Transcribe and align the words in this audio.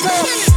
Let's 0.00 0.42
go. 0.42 0.47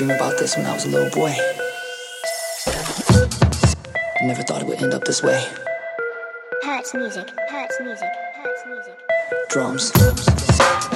When 0.00 0.66
I 0.66 0.72
was 0.72 0.84
a 0.86 0.88
little 0.88 1.10
boy. 1.10 1.32
I 2.66 4.26
never 4.26 4.42
thought 4.42 4.60
it 4.60 4.66
would 4.66 4.82
end 4.82 4.92
up 4.92 5.04
this 5.04 5.22
way. 5.22 5.46
Hurts 6.64 6.94
music, 6.94 7.30
hurts 7.48 7.78
music, 7.80 8.08
hurts 8.34 8.62
music. 8.66 8.98
Drums. 9.50 9.92
Drums. 9.92 10.93